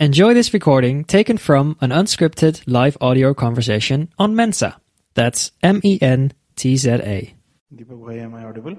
Enjoy 0.00 0.34
this 0.34 0.52
recording 0.52 1.04
taken 1.04 1.38
from 1.38 1.76
an 1.80 1.90
unscripted 1.90 2.62
live 2.66 2.96
audio 3.00 3.32
conversation 3.32 4.08
on 4.18 4.34
Mensa. 4.34 4.76
That's 5.14 5.52
M 5.62 5.80
E 5.84 5.98
N 6.02 6.32
T 6.56 6.76
Z 6.76 6.90
A. 6.90 7.34
Deepak 7.74 8.00
bhai, 8.06 8.18
am 8.18 8.34
I 8.34 8.44
audible? 8.44 8.76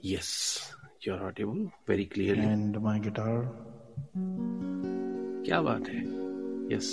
Yes, 0.00 0.72
you're 1.02 1.22
audible 1.22 1.70
very 1.86 2.06
clearly. 2.06 2.40
And 2.42 2.80
my 2.80 2.98
guitar. 2.98 3.46
क्या 5.46 5.60
बात 5.62 5.88
है 5.88 6.00
yes 6.74 6.88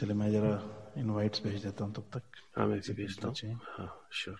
चले 0.00 0.14
मैं 0.14 0.30
जरा 0.32 0.52
invites 0.98 1.42
भेज 1.44 1.64
देता 1.64 1.84
हूँ 1.84 1.92
तब 1.94 2.04
तक 2.14 2.22
हाँ 2.58 2.66
मैं 2.66 2.78
इसे 2.78 2.92
भेजता 2.92 3.28
बचे। 3.28 3.46
हूँ 3.48 3.60
हाँ 3.78 3.88
sure 4.12 4.38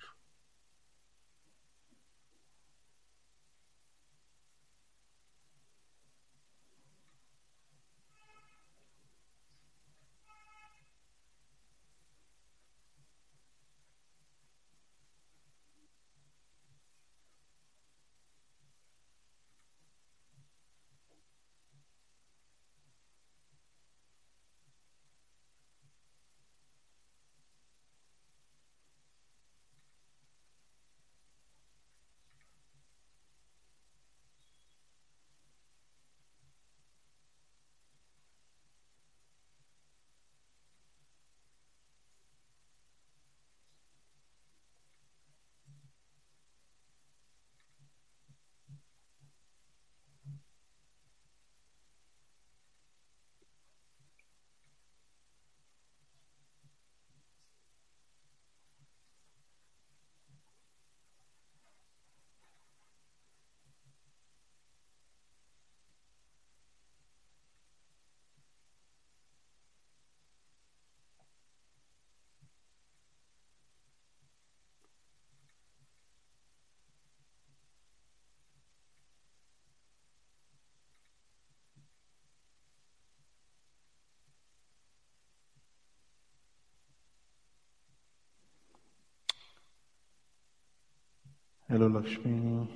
Hello, 91.76 91.88
Lakshmi. 91.90 92.70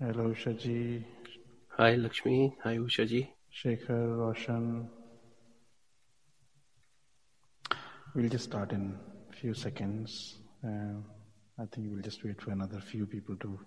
Hello, 0.00 0.30
Ushaji. 0.30 1.04
Hi, 1.76 1.96
Lakshmi. 1.96 2.56
Hi, 2.62 2.78
Ushaji. 2.78 3.28
Shekhar, 3.52 4.16
Roshan. 4.20 4.88
We'll 8.14 8.30
just 8.30 8.44
start 8.44 8.72
in 8.72 8.98
a 9.30 9.36
few 9.36 9.52
seconds. 9.52 10.38
Uh, 10.64 10.94
I 11.58 11.66
think 11.70 11.88
we'll 11.90 12.00
just 12.00 12.24
wait 12.24 12.40
for 12.40 12.52
another 12.52 12.80
few 12.80 13.04
people 13.04 13.36
to 13.36 13.58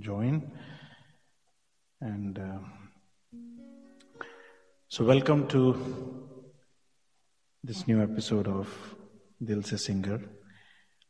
join. 0.00 0.50
And 2.00 2.36
uh, 2.40 2.58
so, 4.88 5.04
welcome 5.04 5.46
to 5.46 6.26
this 7.62 7.86
new 7.86 8.02
episode 8.02 8.48
of 8.48 8.68
Dil 9.40 9.62
Se 9.62 9.76
Singer. 9.76 10.20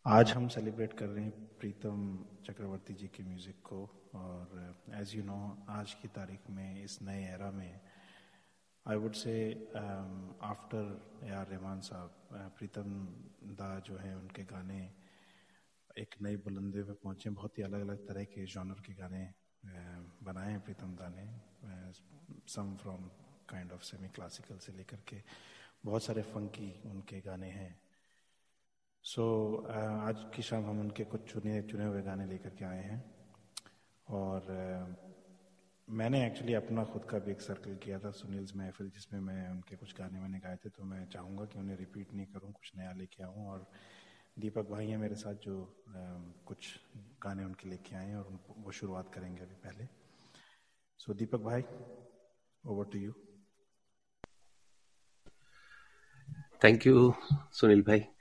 आज 0.07 0.31
हम 0.31 0.49
celebrate 0.49 0.93
कर 0.93 1.07
रहे 1.07 1.25
हैं 1.25 1.31
प्रीतम 1.31 2.25
चक्रवर्ती 2.47 2.95
जी 2.95 3.07
के 3.09 3.23
music 3.23 3.55
को 3.63 4.11
और 4.15 4.77
as 4.95 5.15
you 5.17 5.23
know 5.25 5.67
आज 5.69 5.95
की 5.95 6.09
तारीख 6.09 6.41
में 6.51 6.85
इस 6.85 7.03
नए 7.03 7.35
एरा 7.35 7.51
में 7.51 7.81
I 8.89 8.97
would 8.97 9.13
say 9.13 9.53
after 10.43 11.11
A 11.25 11.31
R 11.31 11.47
Rahman 11.47 11.81
साहब 11.81 12.29
uh, 12.29 12.59
प्रीतम 12.59 13.07
दा 13.45 13.79
जो 13.79 13.97
है 13.97 14.17
उनके 14.19 14.43
गाने 14.43 14.93
एक 15.99 16.15
नई 16.23 16.37
बुलंदी 16.37 16.83
पे 16.83 16.93
पहुँचे 16.93 17.31
बहुत 17.31 17.59
ही 17.59 17.63
अलग 17.63 17.81
अलग 17.81 18.09
तरह 18.09 18.25
के 18.25 18.45
जॉनर 18.45 18.81
के 18.81 18.95
गाने 18.95 19.35
uh, 19.67 20.27
बनाए 20.27 20.51
हैं 20.51 20.61
प्रीतम 20.61 20.95
दा 20.95 21.09
ने 21.09 21.29
some 22.49 22.77
from 22.77 23.05
kind 23.49 23.73
of 23.73 23.83
semi 23.83 24.09
classical 24.09 24.59
से 24.59 24.73
लेकर 24.73 24.97
के। 24.97 25.23
बहुत 25.85 26.05
सारे 26.05 26.23
फंकी 26.23 26.83
उनके 26.91 27.21
गाने 27.21 27.51
हैं। 27.51 27.82
सो 29.05 29.23
so, 29.23 29.71
आज 29.75 30.25
की 30.35 30.43
शाम 30.43 30.67
हम 30.67 30.81
उनके 30.81 31.05
कुछ 31.05 31.21
चुने 31.33 31.63
चुने 31.63 31.85
हुए 31.85 32.03
गाने 32.03 32.27
लेकर 32.27 32.51
के 32.51 32.65
आए 32.65 32.83
हैं। 32.83 32.99
और 34.07 34.47
uh, 34.53 35.11
मैंने 35.89 36.27
एक्चुअली 36.27 36.55
अपना 36.55 36.85
खुद 36.85 37.05
का 37.05 37.19
भी 37.19 37.33
एक 37.33 37.41
सर्कल 37.41 37.75
किया 37.77 37.99
था 37.99 38.11
सुनील्स 38.11 38.57
महफिल 38.57 38.91
जिसमें 38.91 39.21
मैं 39.21 39.49
उनके 39.51 39.77
कुछ 39.77 39.95
गाने 39.99 40.21
मैंने 40.21 40.39
गाए 40.39 40.57
थे 40.57 40.69
तो 40.69 40.85
मैं 40.85 41.05
चाहूँगा 41.07 41.45
कि 41.45 41.59
उन्हें 41.59 41.77
रिपीट 41.77 42.15
नहीं 42.15 42.27
करूँ 42.27 42.53
कुछ 42.53 42.71
नया 42.77 42.93
लेके 42.93 43.25
आऊँ। 43.25 43.47
और 43.47 43.67
दीपक 44.39 44.71
भाई 44.71 44.87
हैं 44.87 44.99
मेरे 44.99 45.15
साथ 45.15 45.35
जो 45.35 45.59
uh, 45.89 46.47
कुछ 46.47 46.79
गाने 47.25 47.45
उनके 47.45 47.69
लेके 47.69 47.97
आए 47.97 48.07
हैं 48.07 48.17
और 48.17 48.41
वो 48.59 48.73
शुरुआत 48.73 49.15
करेंगे 49.15 49.43
अभी 49.43 49.55
पहले। 49.55 49.89
सो 50.99 51.13
so, 51.13 51.19
दीपक 51.19 51.41
भाई 51.41 51.65
over 52.65 52.85
to 52.85 52.99
you 52.99 53.13
thank 56.65 56.87
you 56.87 57.15
Sunil 57.53 57.83
भाई। 57.83 58.12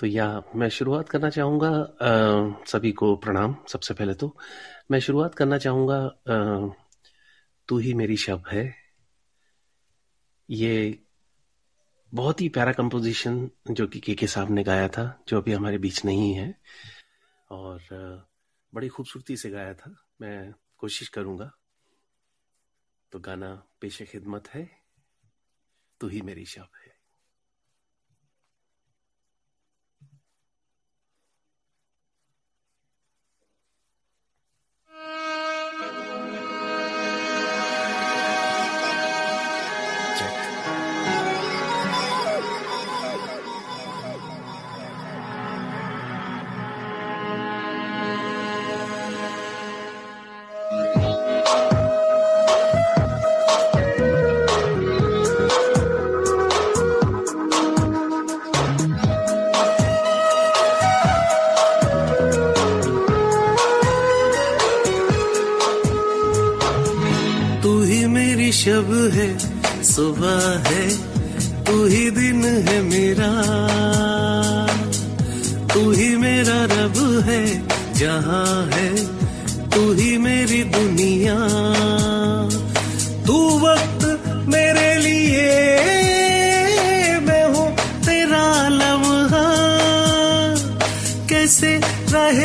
तो 0.00 0.06
या 0.06 0.26
मैं 0.56 0.68
शुरुआत 0.68 1.08
करना 1.08 1.30
चाहूँगा 1.30 1.68
अ, 2.00 2.64
सभी 2.66 2.92
को 2.92 3.14
प्रणाम 3.16 3.56
सबसे 3.68 3.94
पहले 3.94 4.14
तो। 4.14 4.36
मैं 4.90 5.00
शुरुआत 5.00 5.34
करना 5.34 5.58
चाहूँगा 5.58 5.98
तू 7.68 7.78
ही 7.78 7.94
मेरी 7.94 8.16
शब 8.16 8.42
है। 8.52 8.64
ये 10.50 11.02
बहुत 12.14 12.40
ही 12.40 12.48
प्यारा 12.48 12.72
कंपोजिशन 12.72 13.50
जो 13.70 13.86
कि 13.86 14.00
के 14.00 14.14
के 14.14 14.26
साहब 14.26 14.50
ने 14.50 14.62
गाया 14.62 14.88
था 14.88 15.04
जो 15.28 15.40
अभी 15.40 15.52
हमारे 15.52 15.78
बीच 15.78 16.04
नहीं 16.04 16.32
है। 16.34 16.54
और 17.50 17.80
बड़ी 18.74 18.88
खूबसूरती 18.88 19.36
से 19.36 19.50
गाया 19.50 19.74
था। 19.74 19.94
मैं 20.20 20.52
कोशिश 20.78 21.08
करूँगा। 21.08 21.50
तो 23.12 23.18
गाना 23.18 23.54
पेशे 23.80 24.04
खिदमत 24.04 24.48
है। 24.48 24.68
तू 26.00 26.08
ही 26.08 26.20
मेरी 26.22 26.44
शब 26.44 26.68
है। 26.84 26.89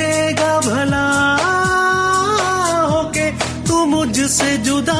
रहेगा 0.05 0.51
भला 0.65 1.05
होके 2.91 3.25
तू 3.67 3.85
मुझसे 3.93 4.57
जुदा 4.67 4.99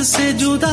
मुझसे 0.00 0.32
जुदा। 0.32 0.72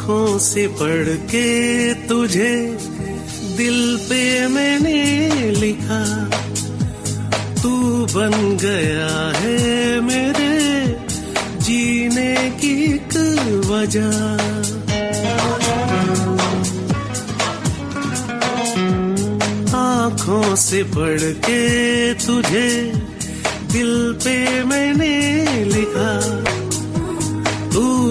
आँखों 0.00 0.38
से 0.38 0.66
पढ़ 0.80 1.08
के 1.30 1.48
तुझे 2.08 2.52
दिल 3.56 3.80
पे 4.08 4.22
मैंने 4.48 5.00
लिखा। 5.52 6.00
तू 7.62 7.72
बन 8.14 8.32
गया 8.62 9.10
है 9.36 10.00
मेरे 10.00 10.56
जीने 11.60 12.34
की 12.60 12.72
एक 12.94 13.12
वजह। 13.68 14.08
आँखों 19.76 20.56
से 20.56 20.82
पढ़ 20.96 21.20
के 21.44 22.14
तुझे 22.26 22.70
दिल 23.72 23.92
पे 24.24 24.38
मैंने 24.64 25.14
लिखा। 25.64 26.10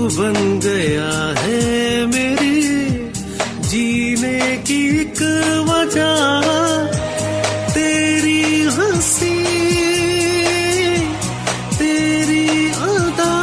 बन 0.09 0.59
गया 0.59 1.11
है 1.37 2.05
मेरी। 2.05 2.57
जीने 3.69 4.39
की 4.67 4.79
एक 5.01 5.19
वजह 5.69 6.15
तेरी 7.73 8.63
हँसी, 8.77 9.37
तेरी 11.77 12.47
अदा 12.69 13.35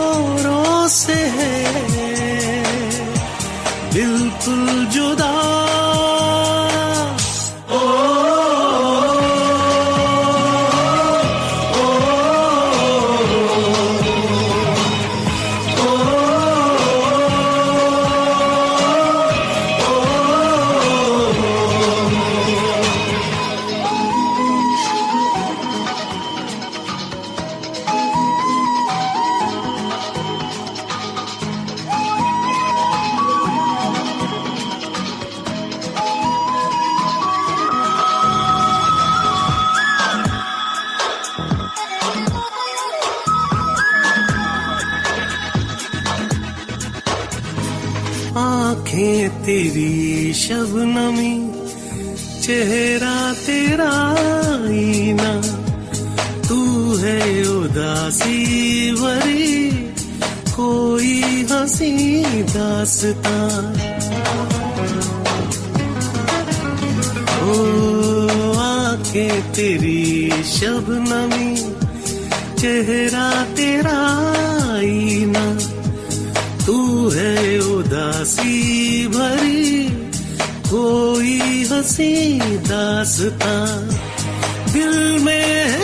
औरों 0.00 0.88
से 0.88 1.18
है। 1.38 1.58
बिल्कुल 3.94 4.86
जुदा 4.86 5.32
उदासी 58.02 58.92
भरी 58.92 59.70
कोई 60.52 61.22
हँसी 61.50 62.20
दासता। 62.42 63.36
ओ, 67.46 67.54
आँखें 68.58 69.52
तेरी 69.52 70.30
शबनमी 70.44 71.54
चेहरा 72.60 73.28
तेरा 73.44 74.00
आईना। 74.76 75.46
तू 76.66 77.08
है 77.08 77.58
उदासी 77.58 78.52
भरी, 79.06 79.88
कोई 80.72 81.38
हँसी 81.64 82.40
दासता। 82.58 83.54
दिल 84.72 85.18
में 85.22 85.70
है 85.70 85.81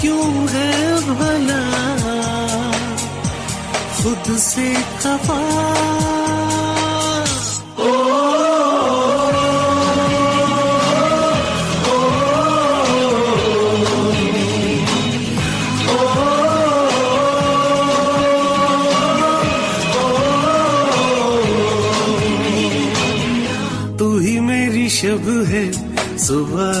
क्यों 0.00 0.30
है 0.48 0.74
खुद 4.02 4.36
से 4.38 4.68
तू 23.98 24.18
ही 24.18 24.40
मेरी 24.40 24.88
शब 24.90 25.26
है 25.48 25.64
सुबह 26.18 26.73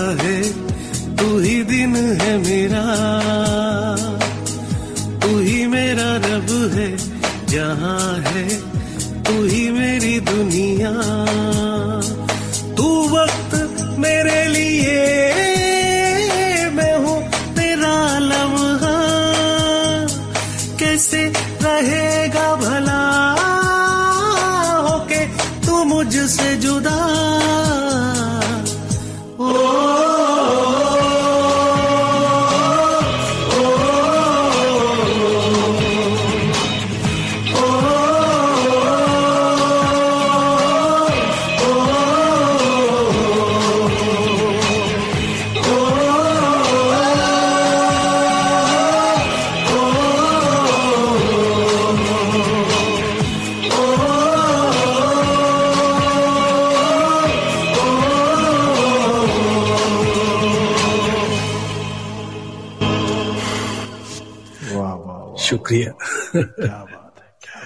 शुक्रिया। 65.44 65.92
क्या 66.32 66.84
बात 66.84 67.20
है 67.20 67.30
क्या 67.42 67.60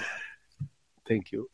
थैंक 1.05 1.33
यू 1.33 1.49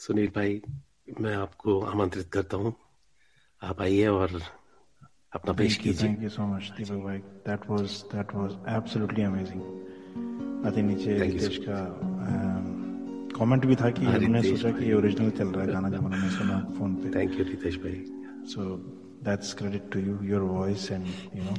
सुनील 0.00 0.28
भाई 0.34 0.60
मैं 1.20 1.34
आपको 1.36 1.80
आमंत्रित 1.86 2.28
करता 2.32 2.56
हूँ। 2.56 2.72
आप 3.62 3.80
आइए 3.82 4.06
और 4.08 4.40
अपना 5.34 5.52
पेश 5.52 5.76
कीजिए। 5.76 6.08
Thank 6.08 6.22
you 6.22 6.28
so 6.28 6.46
much 6.46 6.70
Deepak 6.76 7.02
भाई। 7.04 7.18
That 7.48 7.68
was 7.70 7.96
that 8.12 8.34
was 8.34 8.52
absolutely 8.76 9.22
amazing 9.22 9.62
I 10.66 10.76
think 10.76 10.86
नीचे 10.86 11.18
रितेश 11.20 11.56
का 11.58 11.78
कमेंट 13.38 13.64
भी 13.66 13.76
था 13.76 13.90
कि 13.90 14.04
हाँ, 14.04 14.14
हमने 14.14 14.42
सोचा 14.42 14.70
कि 14.70 14.84
ये 14.84 14.94
ओरिजिनल 14.94 15.30
चल 15.30 15.48
रहा 15.48 15.64
है 15.64 15.72
गाना 15.72 15.90
जब 15.90 16.04
हमने 16.04 16.30
सुना 16.30 16.58
फ़ोन 16.78 16.94
पे। 16.94 17.14
थैंक 17.14 17.38
यू 17.38 17.44
रितेश 17.44 17.76
भाई। 17.84 18.04
So 18.46 18.60
that's 19.24 19.52
credit 19.54 19.90
to 19.92 20.00
you 20.00 20.18
your 20.22 20.42
voice 20.42 20.90
and 20.92 21.06
you 21.36 21.42
know 21.44 21.54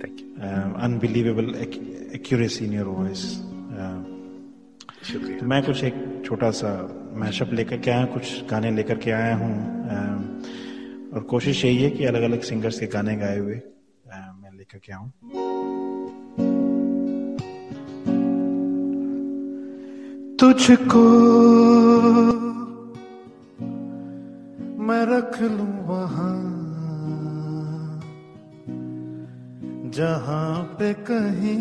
thank 0.00 0.20
you 0.20 0.26
unbelievable 0.82 1.54
accuracy 2.14 2.64
in 2.64 2.72
your 2.72 2.86
voice 2.86 3.22
शुक्रिया। 5.12 5.38
तो 5.38 5.46
मैं 5.46 5.62
कुछ 5.62 5.84
एक 5.84 5.94
छोटा 6.26 6.50
सा 6.50 6.70
मैशअप 7.16 7.52
लेकर 7.52 7.78
के 7.78 7.90
आया 7.90 8.04
कुछ 8.04 8.44
गाने 8.50 8.70
लेकर 8.70 8.98
के 8.98 9.10
आया 9.10 9.36
हूँ। 9.36 9.52
अम, 9.90 10.18
और 11.14 11.22
कोशिश 11.30 11.64
यही 11.64 11.82
है 11.82 11.90
कि 11.90 12.04
अलग 12.04 12.22
अलग 12.22 12.40
सिंगर्स 12.42 12.80
के 12.80 12.86
गाने 12.86 13.16
गाए 13.16 13.38
हुए 13.38 13.54
अम, 13.54 14.40
मैं 14.42 14.50
लेकर 14.58 14.78
के 14.78 14.92
आऊँ। 14.92 15.10
तुझको 20.40 21.04
मैं 24.88 25.06
रख 25.06 25.42
लू 25.42 25.92
वहाँ। 25.92 26.58
जहाँ 29.90 30.62
पे 30.62 30.94
कहीं 30.94 31.58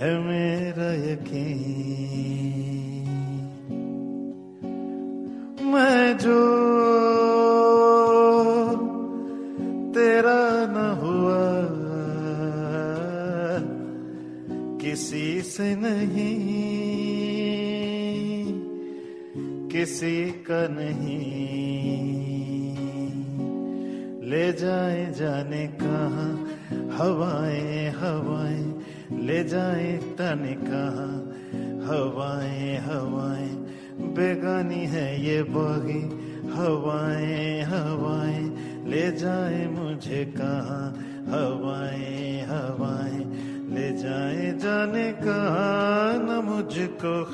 है 0.00 0.18
मेरा 0.18 1.12
यकीन। 1.12 1.83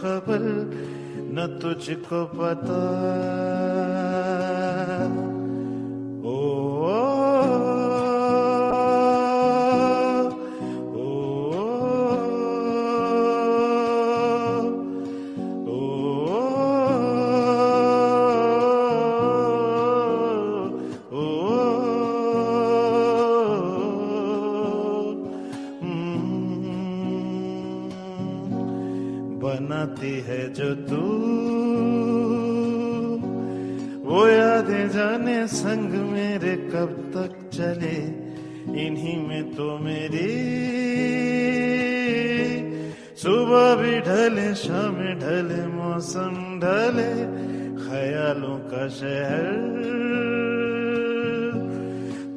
खबर 0.00 0.42
न 1.32 1.58
तुझको 1.62 2.24
पता। 2.34 2.80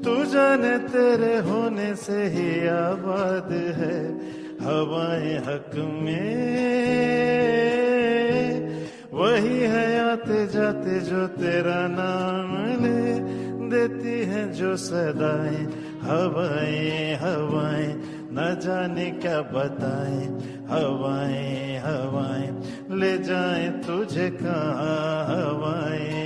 तू 0.04 0.26
जाने 0.26 0.78
तेरे 0.78 1.38
होने 1.38 1.96
से 1.96 2.24
ही 2.26 2.68
आबाद 2.68 3.52
है। 3.52 3.98
हवाएँ 4.62 5.38
हक 5.38 5.72
में। 5.76 6.54
वही 9.14 9.60
है 9.60 10.12
आते 10.12 10.48
जाते 10.48 11.00
जो 11.00 11.28
तेरा 11.28 11.88
नाम 11.88 12.52
ले 12.84 13.14
देती 13.70 14.26
है 14.26 14.54
जो 14.54 14.78
सदाएँ। 14.78 15.64
हवाएँ 16.04 17.16
हवाएँ, 17.16 17.94
न 18.32 18.60
जाने 18.64 19.12
क्या 19.12 19.42
बताएँ। 19.42 20.28
हवाएँ 20.68 21.78
हवाएँ, 21.78 22.50
ले 22.90 23.18
जाए 23.18 23.70
तुझे 23.70 24.30
कहाँ 24.30 25.26
हवाएँ। 25.26 26.23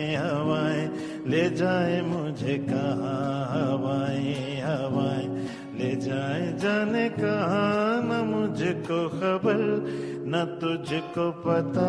ले 1.28 1.50
जाए 1.50 2.02
मुझे 2.02 2.58
कहाँ 2.58 3.46
हवाएँ 3.52 4.62
हवाएँ। 4.62 5.48
ले 5.78 5.96
जाए 5.96 6.58
जाने 6.58 7.10
कहा 7.10 8.02
न 8.06 8.26
मुझको 8.26 9.10
खबर, 9.10 9.60
न 10.28 10.60
तुझको 10.62 11.32
पता। 11.32 11.88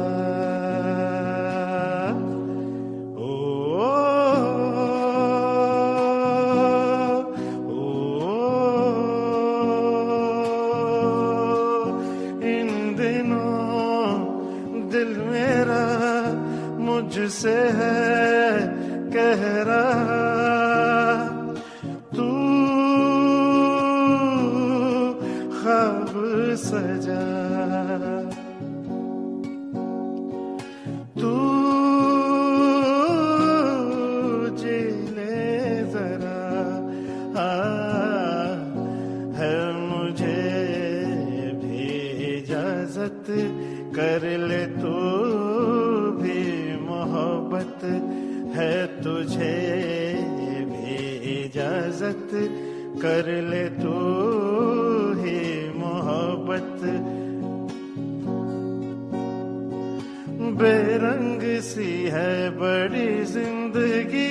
बेरंग 60.59 61.43
सी 61.63 61.93
है 62.11 62.51
बड़ी 62.51 63.25
ज़िंदगी, 63.25 64.31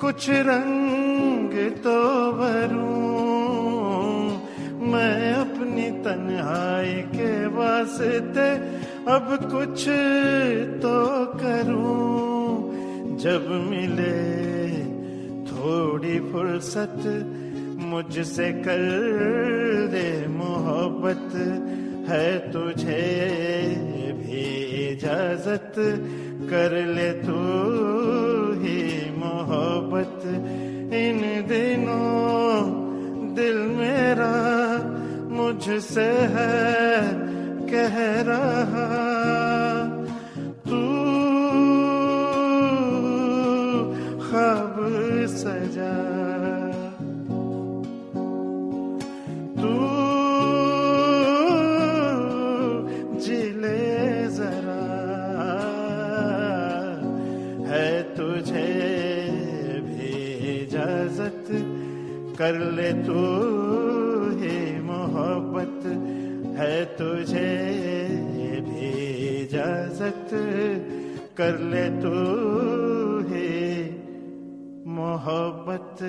कुछ 0.00 0.28
रंग 0.48 1.52
तो 1.84 2.00
भरूं 2.32 2.92
मैं 4.92 5.32
अपनी 5.34 5.88
तन्हाई 6.04 6.94
के 7.10 7.32
वास्ते 7.46 8.48
अब 9.12 9.26
कुछ 9.52 9.84
तो 10.82 10.98
करूँ। 11.34 13.16
जब 13.18 13.48
मिले 13.70 14.18
थोड़ी 15.46 16.18
फुर्सत, 16.30 17.02
मुझसे 17.84 18.52
कर 18.62 18.84
दे 19.92 20.06
मोहब्बत, 20.28 21.30
है 22.08 22.28
तुझे 22.52 23.02
इजाज़त 25.04 25.74
कर 26.50 26.72
ले 26.86 27.10
तू 27.20 27.40
ही 28.60 28.78
मोहब्बत। 29.16 30.22
इन 30.96 31.20
दिनों 31.48 32.48
दिल 33.36 33.58
मेरा 33.76 34.32
मुझसे 35.30 36.08
है, 36.34 36.56
कह 37.68 37.96
रहा, 38.30 38.88
तू 40.64 40.80
खब 44.24 44.74
सजा। 45.36 46.13
तू 63.05 63.21
ही 64.39 64.57
मोहब्बत 64.89 65.85
है 66.59 66.73
तुझे 66.97 67.51
भी 68.67 68.89
इजाजत 69.41 70.29
कर 71.37 71.59
ले 71.71 71.85
तू 72.01 72.15
ही 73.31 73.49
मोहब्बत 74.99 76.03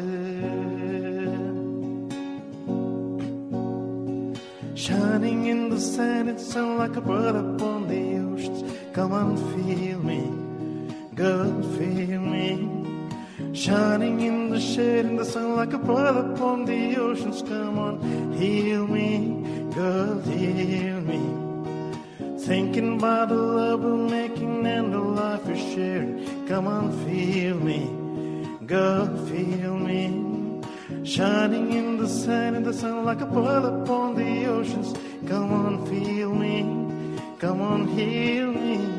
Shining 4.83 5.47
in 5.47 5.69
the 5.69 5.79
sun, 5.79 6.29
it 6.29 6.41
sound 6.41 6.79
like 6.79 6.97
a 6.97 7.03
bird 7.03 7.37
upon 7.37 7.87
the 7.89 8.17
oceans. 8.19 8.61
Come 8.95 9.13
on, 9.13 9.37
feel 9.53 9.99
me, 9.99 10.21
The 14.76 15.00
in 15.00 15.16
the 15.16 15.24
sun 15.24 15.56
like 15.56 15.74
a 15.74 15.78
bird 15.78 16.16
upon 16.18 16.66
the 16.66 16.98
oceans. 16.98 17.42
Come 17.42 17.80
on, 17.80 18.34
heal 18.34 18.86
me, 18.86 19.70
girl, 19.74 20.20
heal 20.22 21.00
me. 21.02 21.22
Thinking 22.40 22.98
about 22.98 23.30
the 23.30 23.36
love 23.36 23.84
we're 23.84 23.96
making 23.96 24.66
and 24.66 24.94
the 24.94 25.00
life 25.00 25.46
we're 25.46 25.56
sharing. 25.56 26.46
Come 26.48 26.68
on, 26.68 26.92
feel 27.06 27.56
me, 27.56 27.82
girl, 28.66 29.06
feel 29.28 29.78
me. 29.78 30.62
Shining 31.04 31.72
in 31.72 31.98
the 31.98 32.10
sun, 32.10 32.56
in 32.56 32.64
the 32.64 32.74
sun 32.74 33.06
like 33.06 33.22
a 33.22 33.26
bird 33.26 33.64
upon 33.64 34.16
the 34.16 34.46
oceans. 34.46 34.94
Come 35.28 35.54
on, 35.54 35.86
feel 35.88 36.34
me, 36.34 37.18
come 37.40 37.62
on, 37.62 37.88
heal 37.88 38.52
me. 38.52 38.96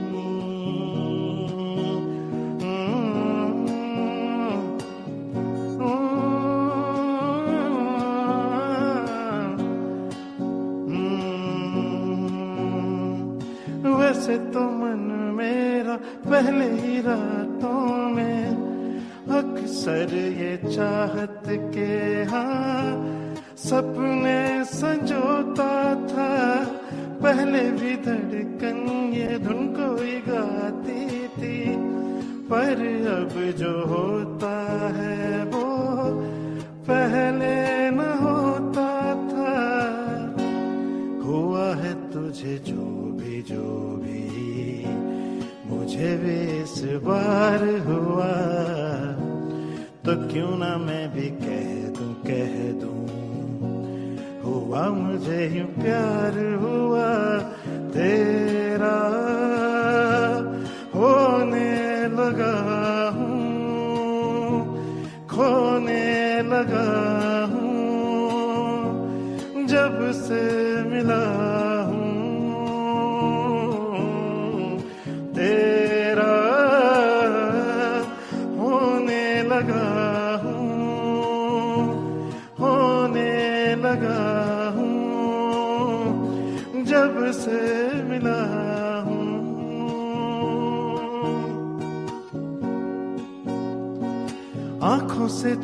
पहले 16.37 16.65
ही 16.71 17.01
रातों 17.01 17.83
में 18.09 18.49
अक्सर 19.37 20.11
ये 20.15 20.57
चाहत 20.67 21.45
के 21.75 21.95
हाँ 22.25 23.25
सपने 23.57 24.65
संजोता 24.65 25.73
था। 26.07 26.29
पहले 27.23 27.63
भी 27.71 27.95
धड़कन 28.05 28.83
ये 29.15 29.39
धुन 29.39 29.67
कोई 29.79 30.17
गाती 30.29 31.07
थी, 31.39 31.57
पर 32.51 32.85
अब 33.15 33.35
जो 33.57 33.75
होता 33.87 34.55
है 34.97 35.45
वो 35.45 35.65
पहले 36.85 37.57
न 37.91 38.13
होता 38.21 38.93
था। 39.33 39.57
हुआ 41.25 41.67
है 41.77 41.95
तुझे 42.13 42.59
जो 42.69 42.85
भी 43.17 43.43
जो 43.43 43.65
भी 43.97 44.56
मुझे 45.69 46.11
भी 46.17 46.39
इस 46.63 46.77
बार 47.05 47.61
हुआ। 47.87 48.33
तो 50.05 50.13
क्यों 50.29 50.53
ना 50.59 50.77
मैं 50.79 51.07
भी 51.15 51.29
कह 51.43 51.69
दूँ 51.97 52.13
कह 52.23 52.55
दूँ, 52.81 53.03
हुआ 54.45 54.83
मुझे 54.93 55.41
यूँ 55.57 55.67
प्यार 55.75 56.39
हुआ 56.63 57.09
तेरा। 57.95 58.97
होने 60.95 61.73
लगा 62.11 62.57
हूँ, 63.17 64.61
खोने 65.29 66.43
लगा 66.43 66.91
हूँ, 67.53 68.87
जब 69.67 69.99
से 70.23 70.66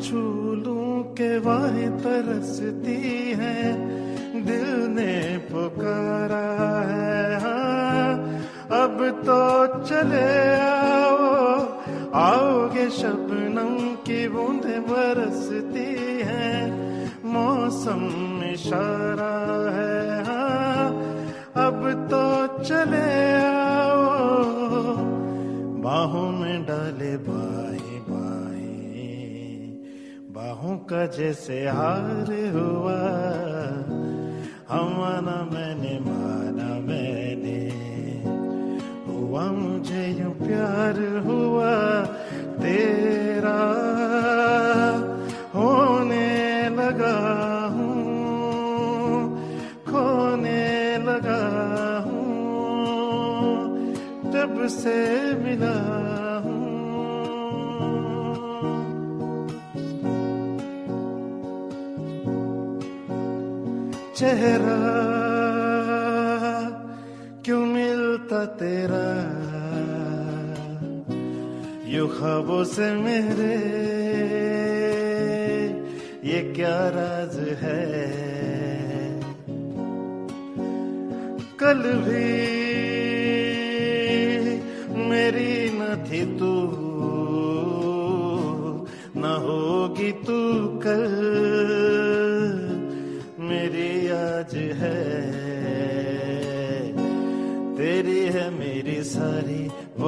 छू 0.01 0.17
लूँ 0.55 1.03
के 1.13 1.37
वाहे 1.37 1.87
तरसती 1.87 3.01
है। 3.39 3.82
बाहों 30.63 30.77
का 30.77 31.05
जैसे 31.05 31.67
हार 31.67 32.29
हुआ। 32.55 32.99
हम 34.69 34.85
माना 34.95 35.35
मैंने 35.51 35.99
माना 35.99 36.67
मैंने। 36.87 37.59
हुआ 39.07 39.43
मुझे 39.51 40.03
यू 40.19 40.29
प्यार 40.29 40.99
हुआ 41.27 41.73
तेरा। 42.63 43.59
होने 45.55 46.29
लगा 46.69 47.17
हूँ, 47.75 49.27
खोने 49.83 50.97
लगा 50.97 51.43
हूँ। 52.07 53.59
तब 54.31 54.67
से 54.67 55.22
चेहरा 64.23 64.75
क्यों 67.45 67.63
मिलता 67.65 68.39
तेरा 68.59 69.07
यू 71.93 72.05
ख्वाबों 72.07 72.63
से 72.73 72.87
मेरे 72.99 73.57
ये 76.29 76.39
क्या 76.55 76.77
राज 76.95 77.35
है 77.63 77.83
कल 81.59 81.83
भी 82.07 82.31
मेरी 85.11 85.53
न 85.79 85.91
थी 86.07 86.23
तू, 86.39 86.53
न 89.19 89.35
होगी 89.45 90.11
तू 90.25 90.39
कल। 90.87 91.22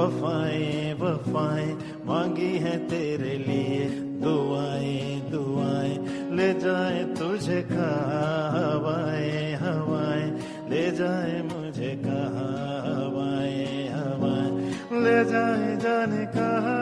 वफाएँ 0.05 0.93
वफाएँ, 0.93 1.71
मांगी 2.05 2.53
है 2.61 2.77
तेरे 2.87 3.37
लिए 3.37 3.85
दुआएँ 4.21 5.21
दुआएँ। 5.31 5.97
ले 6.37 6.53
जाए 6.53 7.03
तुझे 7.17 7.61
कहा 7.71 8.21
हवाएँ। 8.55 9.55
हवाएँ 9.55 10.29
ले 10.69 10.85
जाए 10.91 11.41
मुझे 11.41 11.95
कहा 12.05 12.45
हवाएँ 12.85 13.89
हवाएँ। 13.89 15.01
ले 15.01 15.17
जाए 15.25 15.75
जाने 15.77 16.25
कहा, 16.37 16.77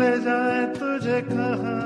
ले 0.00 0.12
जाए 0.24 0.66
तुझे 0.72 1.20
कहा 1.28 1.81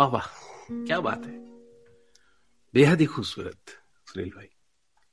वाह 0.00 0.08
वाह 0.08 0.26
क्या 0.86 0.98
बात 1.00 1.24
है। 1.26 1.32
बेहद 2.74 3.00
ही 3.00 3.06
खूबसूरत 3.06 3.70
सुनील 4.08 4.30
भाई। 4.36 4.46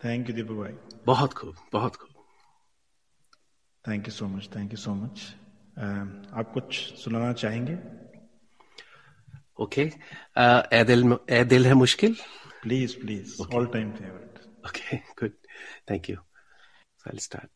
थैंक 0.02 0.30
यू 0.30 0.36
दीपक 0.36 0.56
भाई। 0.56 0.74
बहुत 1.06 1.34
खूब 1.34 1.56
बहुत 1.74 1.96
खूब। 1.96 2.14
Thank 3.86 4.08
you 4.08 4.12
so 4.14 4.28
much 4.28 4.50
thank 4.56 4.72
you 4.72 4.78
so 4.78 4.94
much 4.94 5.22
आप 6.40 6.52
कुछ 6.54 6.80
सुनाना 7.04 7.34
चाहेंगे? 7.34 7.76
ओके 9.60 9.82
ए 10.78 10.84
दिल 10.84 11.18
Ae 11.30 11.44
Dil 11.46 11.66
Hai 11.68 11.74
Mushkil? 11.74 12.16
Please 12.64 13.00
please 13.02 13.42
all 13.56 13.68
time 13.74 13.92
favourite 13.94 14.40
okay 14.68 14.98
good 15.22 15.34
thank 15.90 16.10
you 16.10 16.18
I 17.08 17.20
start 17.20 17.52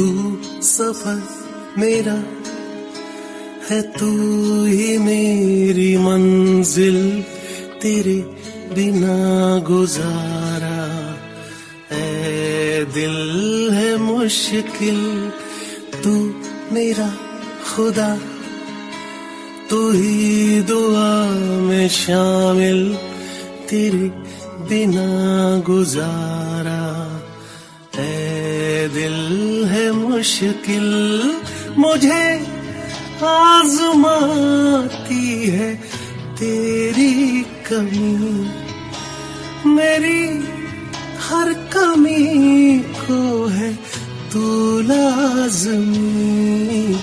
तू 0.00 0.38
सफ़र 0.62 1.22
मेरा 1.78 2.24
है, 3.70 3.82
तू 3.82 4.06
ही 4.64 4.98
मेरी 4.98 5.96
मंजिल, 5.96 7.22
तेरे 7.82 8.14
बिना 8.74 9.58
गुजारा। 9.58 11.16
है 11.92 12.84
दिल 12.84 13.70
है 13.72 13.96
मुश्किल, 13.96 15.30
तू 16.04 16.34
मेरा 16.72 17.14
खुदा। 17.76 18.18
तू 19.70 19.90
ही 19.90 20.60
दुआ 20.60 21.28
में 21.60 21.88
शामिल, 21.88 22.94
तेरे 23.70 24.08
बिना 24.68 25.08
गुजारा। 25.66 26.59
दिल 28.88 29.64
है 29.64 29.92
मुश्किल, 29.92 31.32
मुझे 31.78 32.46
आजमाती 33.22 35.46
है 35.46 35.80
तेरी 36.34 37.42
कमी। 37.42 38.50
मेरी 39.66 40.44
हर 41.20 41.52
कमी 41.52 42.78
को 42.78 43.46
है 43.46 43.78
तू 44.32 44.80
लाजमी। 44.80 47.00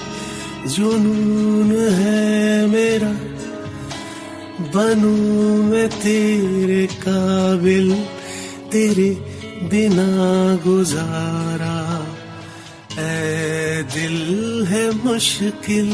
जुनून 0.68 1.90
है 1.90 2.68
मेरा, 2.68 3.18
बनू 4.76 5.64
मैं 5.64 5.90
तेरे 5.90 6.86
काबिल, 6.86 8.06
तेरे 8.72 9.27
बिना 9.70 10.10
गुजारा 10.64 11.78
ऐ 13.00 13.84
दिल 13.94 14.66
है 14.70 14.84
मुश्किल। 15.06 15.92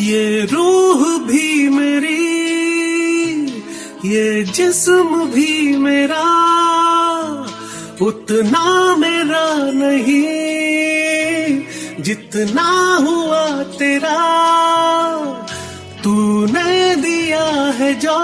ये 0.00 0.46
रूह 0.52 1.18
भी 1.26 1.68
मेरी 1.68 2.22
ये 4.08 4.42
जिस्म 4.44 5.24
भी 5.30 5.76
मेरा। 5.78 6.53
उतना 8.02 8.96
मेरा 8.96 9.54
नहीं, 9.54 10.22
जितना 12.02 12.96
हुआ 12.96 13.62
तेरा, 13.62 14.18
तूने 16.04 16.96
दिया 16.96 17.44
है 17.78 17.94
जो, 17.94 18.18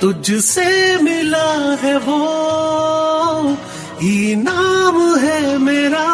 तुझसे 0.00 0.96
मिला 0.96 1.74
है 1.74 1.98
वो, 1.98 2.18
ही 4.00 4.36
नाम 4.36 5.16
है 5.16 5.58
मेरा 5.58 6.06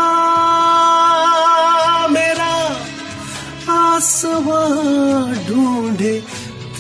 मेरा 2.11 2.53
आसमां 3.73 5.35
ढूंढे 5.47 6.23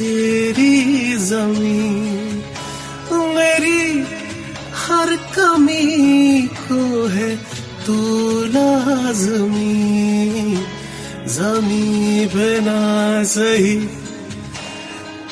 तेरी 0.02 1.16
ज़मीन, 1.16 2.42
मेरी 3.12 4.04
हर 4.74 5.16
कमी 5.16 6.42
को 6.42 7.06
है 7.06 7.36
तू 7.86 7.94
लाजमी। 8.46 9.74
जमी 11.28 12.26
पे 12.26 12.60
ना 12.60 12.80
सही 13.24 13.76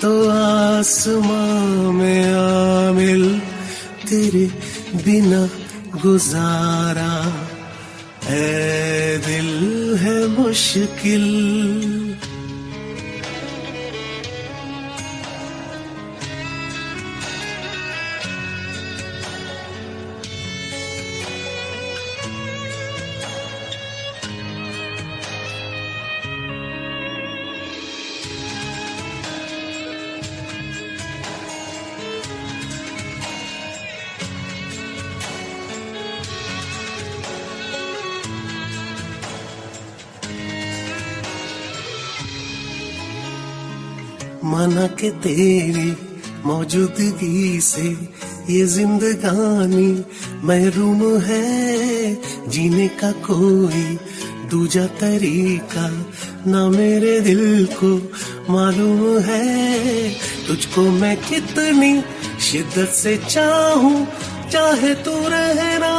तो 0.03 0.29
आसमां 0.29 1.93
में 1.93 2.35
आमिल, 2.35 3.39
तेरे 4.09 4.47
बिना 5.05 5.49
गुजारा। 6.03 7.15
है 8.25 9.19
दिल 9.19 9.51
है 9.99 10.27
मुश्किल। 10.29 11.27
माना 44.45 44.87
के 44.87 45.11
तेरी 45.11 45.97
मौजूदगी 46.47 47.61
से 47.61 47.89
ये 48.51 48.65
जिंदगानी 48.67 50.05
महरूम 50.45 51.03
है। 51.19 52.15
जीने 52.49 52.89
का 52.89 53.11
कोई 53.13 53.99
दूजा 54.51 54.87
तरीका 54.87 55.89
ना 56.47 56.69
मेरे 56.69 57.21
दिल 57.21 57.67
को 57.83 57.91
मालूम 58.53 59.19
है। 59.19 60.11
तुझको 60.47 60.83
मैं 60.83 61.17
कितनी 61.17 61.93
शिद्दत 62.41 62.89
से 62.89 63.17
चाहूँ, 63.17 64.07
चाहे 64.51 64.95
तू 64.95 65.13
रहना 65.29 65.93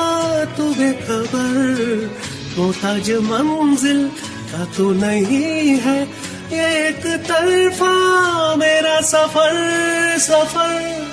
तू 0.57 0.63
बेखबर। 0.73 2.09
मोहताज 2.57 3.11
मंजिल 3.11 4.07
का 4.51 4.65
तो 4.65 4.91
नहीं 4.93 5.77
है। 5.79 6.03
एक 6.53 7.05
तरफा 7.27 8.55
मेरा 8.55 9.01
सफ़र 9.01 10.17
सफ़र 10.19 11.09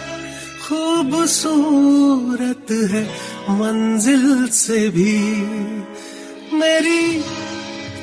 खूबसूरत 0.68 2.66
है, 2.92 3.02
मंजिल 3.50 4.46
से 4.52 4.88
भी। 4.88 5.18
मेरी 6.58 7.22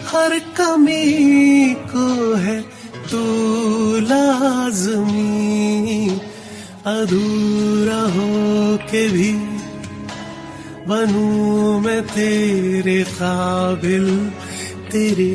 हर 0.07 0.39
कमी 0.57 1.75
को 1.91 2.35
है 2.35 2.61
तू 3.11 3.23
लाजमी, 4.05 6.09
अधूरा 6.87 8.01
हो 8.15 8.77
के 8.91 9.07
भी 9.07 9.31
बनू 10.87 11.79
मैं 11.79 12.01
तेरे 12.07 13.03
काबिल, 13.11 14.07
तेरे 14.91 15.31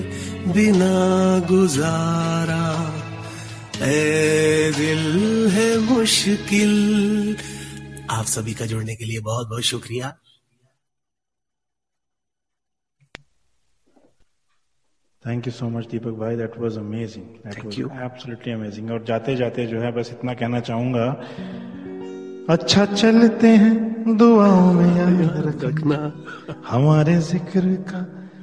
बिना 0.52 0.94
गुजारा। 1.48 2.64
ए 3.82 4.72
दिल 4.76 5.04
है 5.50 5.68
मुश्किल। 5.80 7.36
आप 8.10 8.24
सभी 8.26 8.54
का 8.54 8.66
जुड़ने 8.66 8.96
के 8.96 9.04
लिए 9.04 9.20
बहुत 9.20 9.48
बहुत 9.48 9.62
शुक्रिया। 9.64 10.10
Thank 15.24 15.46
you 15.46 15.52
so 15.52 15.68
much 15.68 15.86
Deepak 15.86 16.12
भाई 16.20 16.36
that 16.36 16.58
was 16.58 16.76
amazing 16.78 17.24
that 17.24 17.54
Thank 17.54 17.64
was 17.64 18.02
absolutely 18.02 18.52
amazing 18.52 18.90
और 18.90 19.04
जाते 19.04 19.36
जाते 19.36 19.66
जो 19.66 19.80
है 19.80 19.92
बस 19.92 20.10
इतना 20.12 20.34
कहना 20.34 20.60
चाहूँगा। 20.60 21.06
अच्छा 22.50 22.84
चलते 22.86 23.48
हैं 23.56 24.16
दुआओं 24.16 24.72
में 24.72 24.96
याद 24.96 25.64
रखना। 25.64 25.98
हमारे 26.66 27.16
ज़िक्र 27.22 27.74
का 27.90 28.00